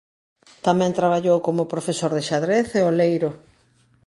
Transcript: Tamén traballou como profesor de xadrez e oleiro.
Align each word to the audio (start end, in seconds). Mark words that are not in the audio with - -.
Tamén 0.65 0.97
traballou 0.99 1.37
como 1.47 1.69
profesor 1.73 2.11
de 2.13 2.25
xadrez 2.29 2.67
e 2.79 2.81
oleiro. 2.91 3.29